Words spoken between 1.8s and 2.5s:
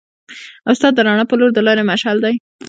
مشعل دی.